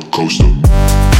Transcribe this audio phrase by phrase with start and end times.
[0.00, 1.19] roller coaster.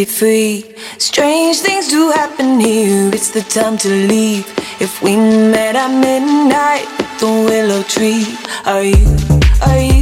[0.00, 0.64] be free.
[0.98, 4.46] Strange things do happen here, it's the time to leave.
[4.80, 6.86] If we met at midnight,
[7.20, 8.24] the willow tree,
[8.64, 9.18] are you,
[9.66, 9.99] are you?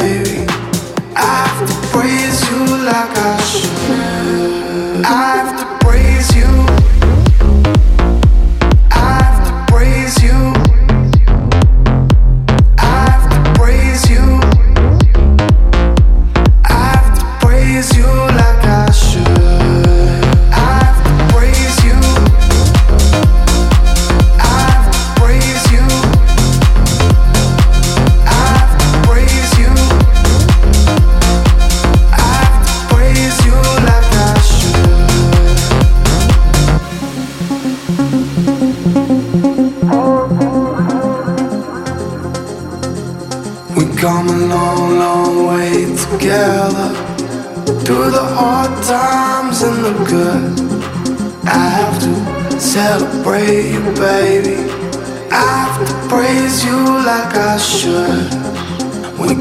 [0.00, 0.46] baby.
[1.14, 5.04] I have to praise you like I should.
[5.04, 5.79] I have to.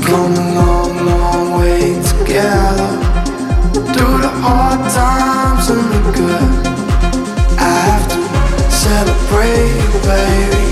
[0.10, 2.92] Come a long, long way together.
[3.94, 6.50] Through the hard times and the good.
[7.60, 10.66] I have to celebrate baby.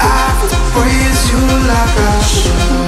[0.00, 2.83] I have to praise you like I should.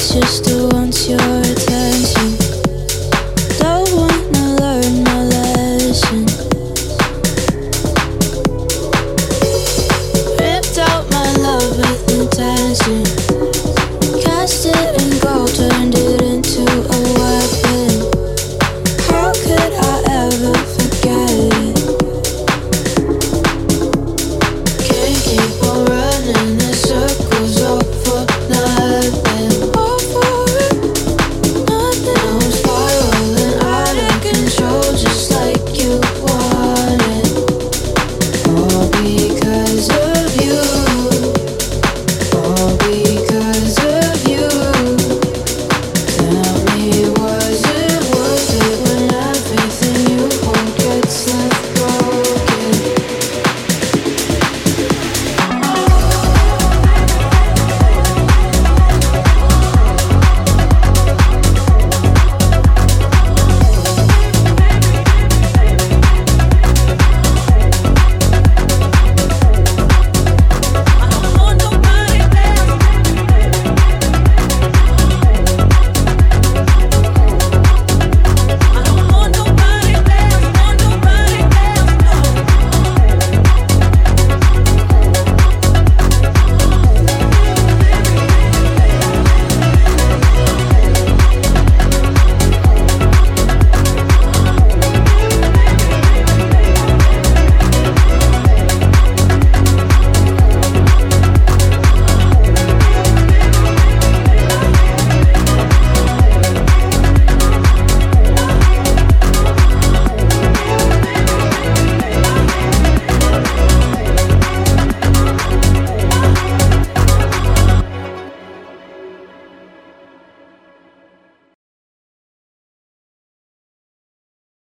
[0.00, 0.67] it's just a